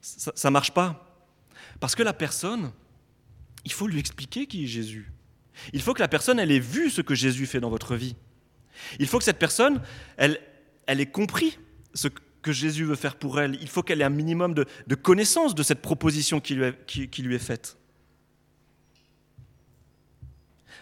[0.00, 1.04] Ça ne marche pas.
[1.80, 2.72] Parce que la personne,
[3.64, 5.12] il faut lui expliquer qui est Jésus.
[5.72, 8.16] Il faut que la personne, elle ait vu ce que Jésus fait dans votre vie.
[8.98, 9.82] Il faut que cette personne,
[10.16, 10.40] elle,
[10.86, 11.58] elle ait compris
[11.94, 13.58] ce que Jésus veut faire pour elle.
[13.60, 17.34] Il faut qu'elle ait un minimum de, connaissance de cette proposition qui lui qui lui
[17.34, 17.76] est faite.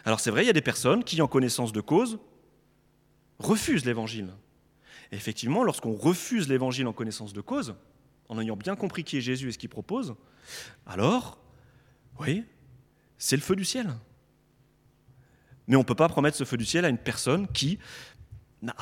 [0.06, 2.18] Alors c'est vrai, il y a des personnes qui, en connaissance de cause,
[3.40, 4.28] refusent l'évangile.
[5.10, 7.74] Effectivement, lorsqu'on refuse l'évangile en connaissance de cause,
[8.28, 10.14] en ayant bien compris qui est Jésus et ce qu'il propose,
[10.86, 11.38] alors,
[12.20, 12.44] oui,
[13.18, 13.88] c'est le feu du ciel.
[15.66, 17.78] Mais on ne peut pas promettre ce feu du ciel à une personne qui
[18.62, 18.74] n'a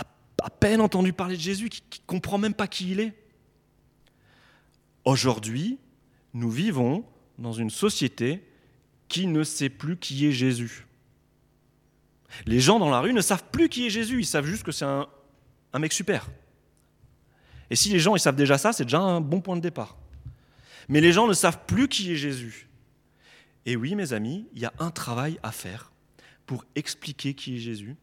[0.42, 3.14] à peine entendu parler de Jésus, qui ne comprend même pas qui il est.
[5.04, 5.78] Aujourd'hui,
[6.34, 7.04] nous vivons
[7.38, 8.46] dans une société
[9.08, 10.86] qui ne sait plus qui est Jésus.
[12.46, 14.72] Les gens dans la rue ne savent plus qui est Jésus, ils savent juste que
[14.72, 15.08] c'est un,
[15.78, 16.28] mec super.
[17.70, 19.96] Et si les gens ils savent déjà ça, c'est déjà un bon point de départ.
[20.88, 22.68] Mais les gens ne savent plus qui est Jésus.
[23.66, 25.92] Et oui, mes amis, il y a un travail à faire
[26.46, 27.96] pour expliquer qui est Jésus,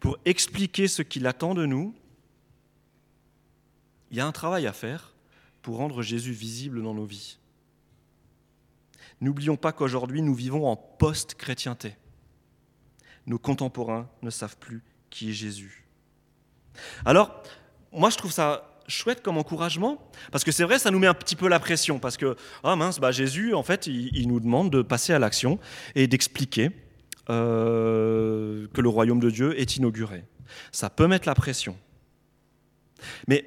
[0.00, 1.94] pour expliquer ce qu'il attend de nous.
[4.10, 5.14] Il y a un travail à faire
[5.60, 7.38] pour rendre Jésus visible dans nos vies.
[9.20, 11.96] N'oublions pas qu'aujourd'hui, nous vivons en post-chrétienté.
[13.26, 15.86] Nos contemporains ne savent plus qui est Jésus.
[17.04, 17.42] Alors,
[17.92, 19.98] moi, je trouve ça chouette comme encouragement,
[20.30, 22.76] parce que c'est vrai, ça nous met un petit peu la pression, parce que, ah
[22.76, 25.58] mince, bah Jésus, en fait, il, nous demande de passer à l'action
[25.94, 26.70] et d'expliquer
[27.30, 30.24] euh, que le royaume de Dieu est inauguré.
[30.72, 31.76] Ça peut mettre la pression.
[33.28, 33.44] Mais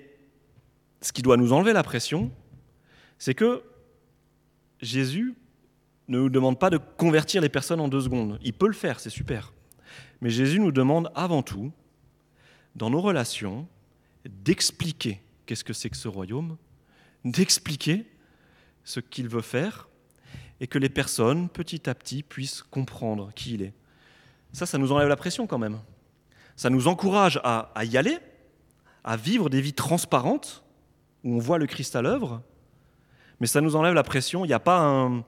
[1.02, 2.32] ce qui doit nous enlever la pression,
[3.20, 3.64] c'est que
[4.82, 5.36] Jésus
[6.08, 8.40] ne nous demande pas de convertir les personnes en deux secondes.
[8.44, 9.54] Il peut le faire, c'est super.
[10.22, 11.72] Mais Jésus nous demande avant tout,
[12.76, 13.68] dans nos relations,
[14.30, 16.58] d'expliquer qu'est-ce que c'est que ce royaume,
[17.24, 18.06] d'expliquer
[18.84, 19.88] ce qu'il veut faire,
[20.60, 23.74] et que les personnes, petit à petit, puissent comprendre qui il est.
[24.54, 25.80] Ça, ça nous enlève la pression quand même.
[26.56, 28.18] Ça nous encourage à, y aller,
[29.04, 30.64] à vivre des vies transparentes,
[31.24, 32.42] où on voit le Christ à l'œuvre,
[33.40, 34.46] mais ça nous enlève la pression.
[34.46, 35.26] Il n'y a pas un,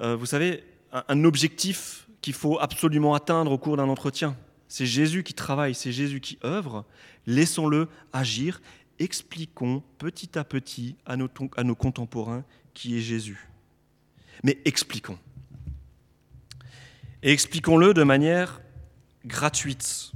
[0.00, 4.36] euh, vous savez, un objectif qu'il faut absolument atteindre au cours d'un entretien.
[4.68, 6.84] C'est Jésus qui travaille, c'est Jésus qui œuvre.
[7.26, 8.60] Laissons-le agir.
[8.98, 13.48] Expliquons petit à petit à nos, contemporains qui est Jésus.
[14.42, 15.18] Mais expliquons.
[17.22, 18.60] Et expliquons-le de manière
[19.24, 20.12] gratuite.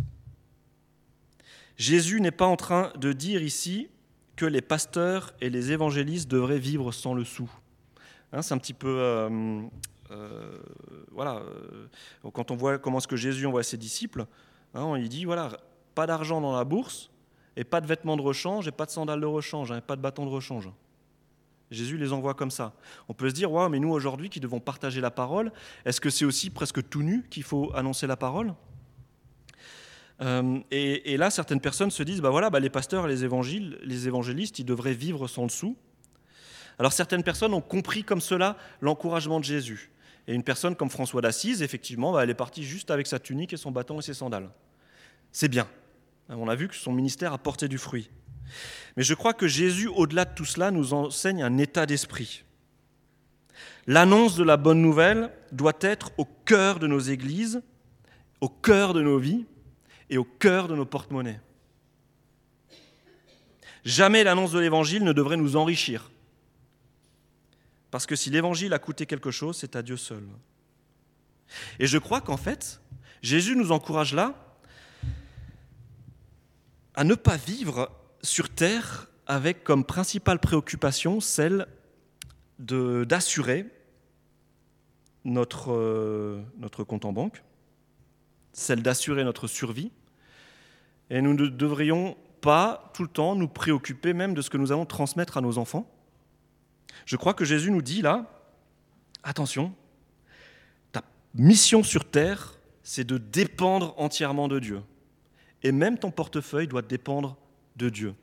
[1.76, 3.88] Jésus n'est pas en train de dire ici
[4.36, 7.50] que les pasteurs et les évangélistes devraient vivre sans le sou.
[8.32, 8.88] Hein, c'est un petit peu.
[8.88, 9.62] Euh,
[11.12, 11.37] voilà.
[11.37, 14.27] Euh, quand on voit comment est-ce que Jésus envoie ses disciples,
[14.75, 15.51] hein, il dit voilà,
[15.94, 17.11] pas d'argent dans la bourse,
[17.57, 19.96] et pas de vêtements de rechange, et pas de sandales de rechange, et hein, pas
[19.96, 20.70] de bâton de rechange.
[21.70, 22.73] Jésus les envoie comme ça.
[23.09, 25.53] On peut se dire, ouais, mais nous aujourd'hui qui devons partager la parole,
[25.85, 28.55] est-ce que c'est aussi presque tout nu qu'il faut annoncer la parole?
[30.70, 34.59] Et, là, certaines personnes se disent, bah voilà, bah les pasteurs les, évangiles, les évangélistes,
[34.59, 35.77] ils devraient vivre sans le sou.
[36.81, 39.90] Alors certaines personnes ont compris comme cela l'encouragement de Jésus.
[40.30, 43.52] Et une personne comme François d'Assise, effectivement, bah, elle est partie juste avec sa tunique
[43.52, 44.48] et son bâton et ses sandales.
[45.32, 45.66] C'est bien.
[46.28, 48.10] On a vu que son ministère a porté du fruit.
[48.96, 52.44] Mais je crois que Jésus, au-delà de tout cela, nous enseigne un état d'esprit.
[53.88, 57.60] L'annonce de la bonne nouvelle doit être au cœur de nos églises,
[58.40, 59.46] au cœur de nos vies
[60.10, 61.40] et au cœur de nos porte-monnaies.
[63.84, 66.12] Jamais l'annonce de l'Évangile ne devrait nous enrichir.
[67.90, 70.22] Parce que si l'évangile a coûté quelque chose, c'est à Dieu seul.
[71.79, 72.81] Et je crois qu'en fait,
[73.22, 74.35] Jésus nous encourage là
[76.94, 77.90] à ne pas vivre
[78.22, 81.66] sur terre avec comme principale préoccupation celle
[82.59, 83.66] d'assurer
[85.24, 87.42] notre, euh, notre compte en banque,
[88.53, 89.90] celle d'assurer notre survie.
[91.11, 94.72] Et nous ne devrions pas tout le temps nous préoccuper même de ce que nous
[94.72, 95.90] allons transmettre à nos enfants
[97.07, 98.26] je crois que Jésus nous dit là,
[99.22, 99.74] attention,
[100.92, 101.03] ta
[101.35, 104.83] mission sur terre, c'est de dépendre entièrement de Dieu.
[105.62, 107.37] Et même ton portefeuille doit dépendre
[107.76, 108.14] de Dieu.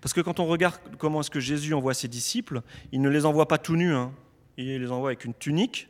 [0.00, 3.24] Parce que quand on regarde comment est-ce que Jésus envoie ses disciples, il ne les
[3.24, 3.94] envoie pas tout nus.
[3.94, 4.12] Hein.
[4.56, 5.88] Il les envoie avec une tunique,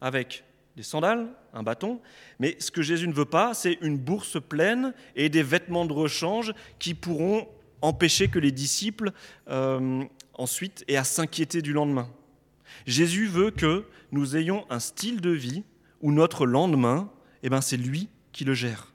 [0.00, 0.44] avec
[0.76, 2.00] des sandales, un bâton.
[2.38, 5.92] Mais ce que Jésus ne veut pas, c'est une bourse pleine et des vêtements de
[5.92, 7.48] rechange qui pourront
[7.80, 9.12] empêcher que les disciples
[9.48, 10.04] euh,
[10.36, 12.08] ensuite et à s'inquiéter du lendemain.
[12.86, 15.64] Jésus veut que nous ayons un style de vie
[16.00, 17.10] où notre lendemain,
[17.42, 18.92] eh ben, c'est lui qui le gère.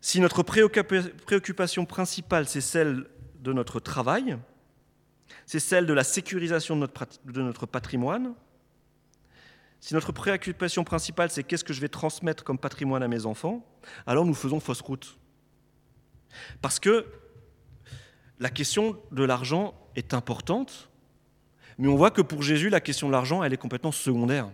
[0.00, 3.06] Si notre préoccupation principale, c'est celle
[3.40, 4.38] de notre travail,
[5.46, 8.34] c'est celle de la sécurisation de notre, de notre patrimoine,
[9.80, 13.66] si notre préoccupation principale, c'est qu'est-ce que je vais transmettre comme patrimoine à mes enfants,
[14.06, 15.18] alors nous faisons fausse route.
[16.60, 17.06] Parce que
[18.40, 20.90] la question de l'argent est importante,
[21.78, 24.50] mais on voit que pour Jésus, la question de l'argent, elle est complètement secondaire.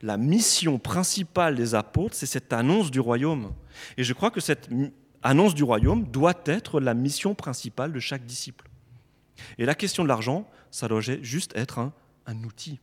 [0.00, 3.52] La mission principale des apôtres, c'est cette annonce du royaume.
[3.96, 4.68] Et je crois que cette
[5.22, 8.68] annonce du royaume doit être la mission principale de chaque disciple.
[9.58, 11.92] Et la question de l'argent, ça doit juste être un,
[12.44, 12.80] outil.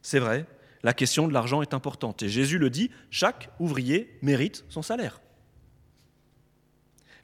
[0.00, 0.46] C'est vrai,
[0.82, 2.22] la question de l'argent est importante.
[2.22, 5.20] Et Jésus le dit, chaque ouvrier mérite son salaire.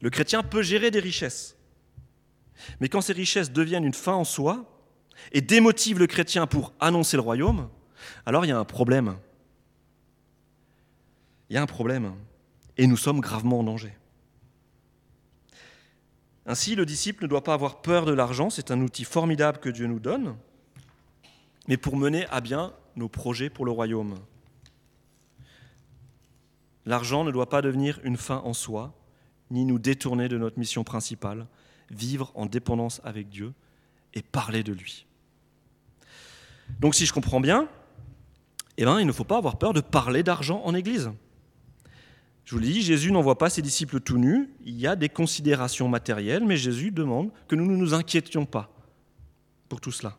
[0.00, 1.56] Le chrétien peut gérer des richesses.
[2.80, 4.64] Mais quand ces richesses deviennent une fin en soi
[5.32, 7.68] et démotivent le chrétien pour annoncer le royaume,
[8.26, 9.16] alors il y a un problème.
[11.50, 12.14] Il y a un problème.
[12.76, 13.92] Et nous sommes gravement en danger.
[16.46, 19.68] Ainsi, le disciple ne doit pas avoir peur de l'argent, c'est un outil formidable que
[19.68, 20.34] Dieu nous donne,
[21.66, 24.18] mais pour mener à bien nos projets pour le royaume.
[26.86, 28.97] L'argent ne doit pas devenir une fin en soi,
[29.50, 31.46] ni nous détourner de notre mission principale,
[31.90, 33.52] vivre en dépendance avec Dieu
[34.14, 35.06] et parler de lui.
[36.80, 37.68] Donc si je comprends bien,
[38.76, 41.10] eh ben, il ne faut pas avoir peur de parler d'argent en Église.
[42.44, 45.08] Je vous l'ai dit, Jésus n'envoie pas ses disciples tout nus, il y a des
[45.08, 48.70] considérations matérielles, mais Jésus demande que nous ne nous inquiétions pas
[49.68, 50.16] pour tout cela.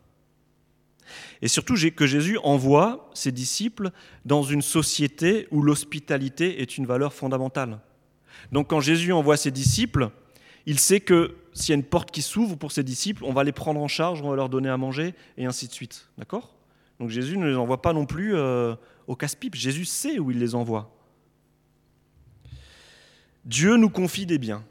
[1.42, 3.92] Et surtout que Jésus envoie ses disciples
[4.26, 7.80] dans une société où l'hospitalité est une valeur fondamentale.
[8.52, 10.10] Donc quand Jésus envoie ses disciples,
[10.66, 13.44] il sait que s'il y a une porte qui s'ouvre pour ses disciples, on va
[13.44, 16.10] les prendre en charge, on va leur donner à manger, et ainsi de suite.
[16.18, 16.56] D'accord?
[17.00, 18.76] Donc Jésus ne les envoie pas non plus euh,
[19.08, 19.56] au casse-pipe.
[19.56, 20.96] Jésus sait où il les envoie.
[23.46, 24.64] Dieu nous confie des biens.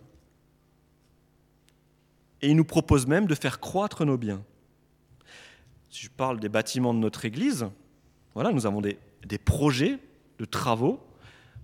[2.42, 4.42] Et il nous propose même de faire croître nos biens.
[5.90, 7.66] Si je parle des bâtiments de notre Église,
[8.34, 9.98] voilà, nous avons des, des projets
[10.38, 11.00] de travaux.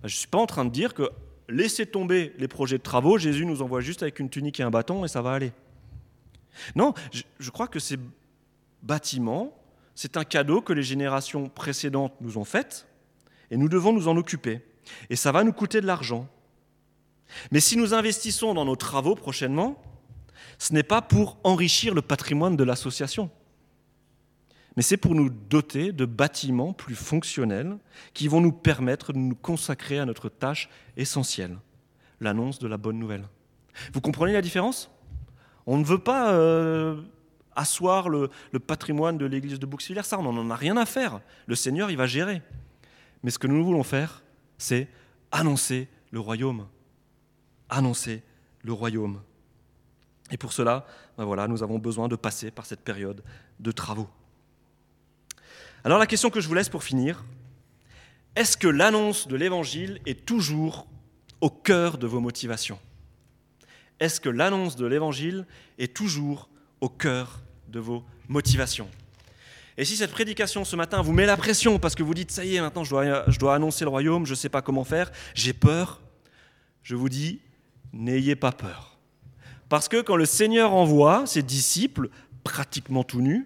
[0.01, 1.09] Je ne suis pas en train de dire que
[1.49, 4.71] laissez tomber les projets de travaux, Jésus nous envoie juste avec une tunique et un
[4.71, 5.51] bâton et ça va aller.
[6.75, 6.93] Non,
[7.39, 7.97] je, crois que ces
[8.81, 9.57] bâtiments,
[9.93, 12.87] c'est un cadeau que les générations précédentes nous ont fait
[13.51, 14.61] et nous devons nous en occuper.
[15.09, 16.27] Et ça va nous coûter de l'argent.
[17.51, 19.81] Mais si nous investissons dans nos travaux prochainement,
[20.57, 23.29] ce n'est pas pour enrichir le patrimoine de l'association
[24.75, 27.77] mais c'est pour nous doter de bâtiments plus fonctionnels
[28.13, 31.57] qui vont nous permettre de nous consacrer à notre tâche essentielle,
[32.19, 33.27] l'annonce de la bonne nouvelle.
[33.93, 34.89] Vous comprenez la différence?
[35.65, 37.01] On ne veut pas euh,
[37.55, 38.29] asseoir le,
[38.65, 41.21] patrimoine de l'église de Bouxwiller, ça, on n'en a rien à faire.
[41.47, 42.41] Le Seigneur, il va gérer.
[43.23, 44.23] Mais ce que nous voulons faire,
[44.57, 44.87] c'est
[45.31, 46.67] annoncer le royaume.
[47.69, 48.23] Annoncer
[48.61, 49.21] le royaume.
[50.31, 50.85] Et pour cela,
[51.17, 53.23] ben voilà, nous avons besoin de passer par cette période
[53.59, 54.09] de travaux.
[55.85, 57.23] Alors la question que je vous laisse pour finir,
[58.35, 60.87] est-ce que l'annonce de l'Évangile est toujours
[61.41, 62.79] au cœur de vos motivations?
[63.99, 65.45] Est-ce que l'annonce de l'Évangile
[65.77, 66.49] est toujours
[66.81, 68.89] au cœur de vos motivations?
[69.77, 72.43] Et si cette prédication ce matin vous met la pression parce que vous dites, ça
[72.43, 75.53] y est, maintenant je dois, annoncer le royaume, je ne sais pas comment faire, j'ai
[75.53, 76.01] peur,
[76.81, 77.41] je vous dis,
[77.93, 78.97] n'ayez pas peur.
[79.69, 82.09] Parce que quand le Seigneur envoie ses disciples,
[82.43, 83.45] pratiquement tout nus,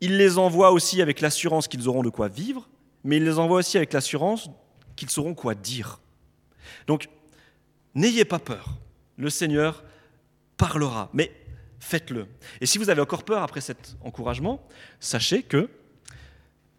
[0.00, 2.68] il les envoie aussi avec l'assurance qu'ils auront de quoi vivre,
[3.04, 4.50] mais il les envoie aussi avec l'assurance
[4.96, 6.00] qu'ils sauront quoi dire.
[6.86, 7.08] Donc,
[7.94, 8.76] n'ayez pas peur.
[9.16, 9.84] Le Seigneur
[10.56, 11.32] parlera, mais
[11.80, 12.26] faites-le.
[12.60, 14.66] Et si vous avez encore peur après cet encouragement,
[15.00, 15.68] sachez que,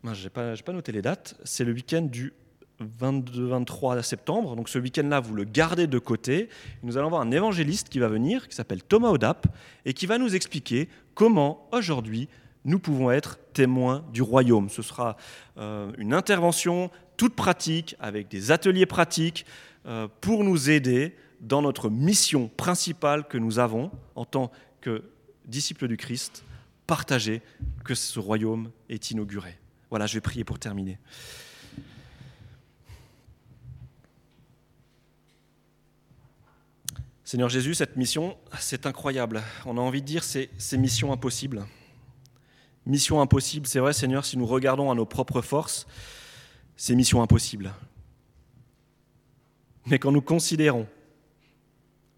[0.04, 2.34] je n'ai pas, noté les dates, c'est le week-end du
[2.82, 4.56] 22-23 septembre.
[4.56, 6.50] Donc ce week-end-là, vous le gardez de côté.
[6.84, 9.48] Nous allons avoir un évangéliste qui va venir, qui s'appelle Thomas Odap,
[9.86, 12.30] et qui va nous expliquer comment aujourd'hui
[12.66, 14.70] nous pouvons être témoins du royaume.
[14.70, 15.18] Ce sera
[15.57, 19.45] euh, une intervention toute pratique, avec des ateliers pratiques,
[19.86, 24.51] euh, pour nous aider dans notre mission principale que nous avons en tant
[24.82, 25.03] que
[25.45, 26.43] disciples du Christ,
[26.86, 27.41] partager
[27.84, 29.57] que ce royaume est inauguré.
[29.89, 30.99] Voilà, je vais prier pour terminer.
[37.24, 39.43] Seigneur Jésus, cette mission, c'est incroyable.
[39.66, 41.66] On a envie de dire c'est, c'est mission impossible.
[42.90, 45.86] Mission impossible, c'est vrai Seigneur, si nous regardons à nos propres forces,
[46.76, 47.72] c'est mission impossible.
[49.86, 50.88] Mais quand nous considérons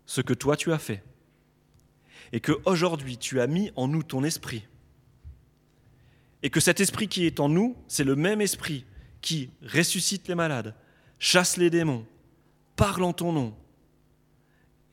[0.05, 1.03] ce que toi tu as fait,
[2.31, 4.65] et que aujourd'hui tu as mis en nous ton esprit,
[6.41, 8.85] et que cet esprit qui est en nous, c'est le même esprit
[9.19, 10.73] qui ressuscite les malades,
[11.19, 12.05] chasse les démons,
[12.77, 13.53] parle en ton nom,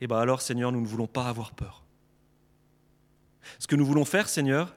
[0.01, 1.85] eh bien alors Seigneur, nous ne voulons pas avoir peur.
[3.59, 4.75] Ce que nous voulons faire, Seigneur,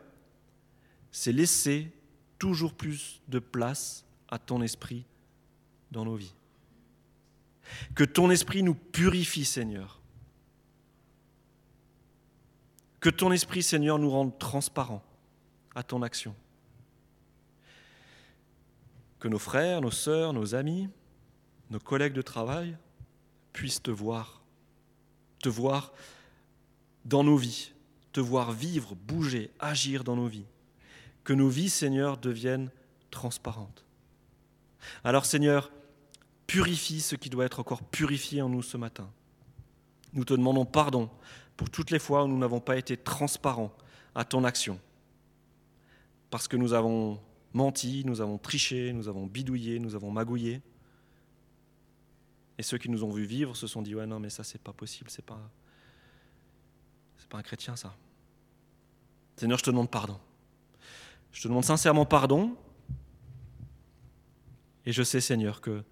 [1.12, 1.92] c'est laisser
[2.38, 5.04] toujours plus de place à ton esprit
[5.90, 6.34] dans nos vies.
[7.94, 10.00] Que ton esprit nous purifie, Seigneur.
[12.98, 15.02] Que ton esprit, Seigneur, nous rende transparents
[15.74, 16.34] à ton action.
[19.20, 20.88] Que nos frères, nos sœurs, nos amis,
[21.70, 22.76] nos collègues de travail
[23.52, 24.42] puissent te voir,
[25.40, 25.92] te voir
[27.04, 27.72] dans nos vies,
[28.12, 30.46] te voir vivre, bouger, agir dans nos vies
[31.24, 32.70] que nos vies, Seigneur, deviennent
[33.10, 33.84] transparentes.
[35.04, 35.70] Alors, Seigneur,
[36.46, 39.10] purifie ce qui doit être encore purifié en nous ce matin.
[40.12, 41.08] Nous te demandons pardon
[41.56, 43.72] pour toutes les fois où nous n'avons pas été transparents
[44.14, 44.78] à ton action.
[46.30, 47.20] Parce que nous avons
[47.52, 50.60] menti, nous avons triché, nous avons bidouillé, nous avons magouillé.
[52.58, 54.60] Et ceux qui nous ont vus vivre se sont dit Ouais, non, mais ça, c'est
[54.60, 55.40] pas possible, c'est pas.
[57.28, 57.94] pas un chrétien, ça.
[59.36, 60.18] Seigneur, je te demande pardon.
[61.32, 62.56] Je te demande sincèrement pardon.
[64.84, 65.82] Et je sais, Seigneur, que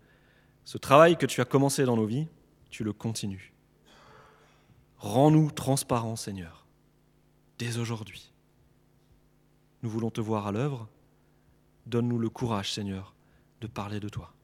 [0.65, 2.27] ce travail que tu as commencé dans nos vies,
[2.71, 3.53] tu le continues.
[4.99, 6.67] Rends-nous transparents, Seigneur,
[7.59, 8.33] dès aujourd'hui.
[9.83, 10.89] Nous voulons te voir à l'œuvre.
[11.87, 13.15] Donne-nous le courage, Seigneur,
[13.61, 14.35] de parler de toi.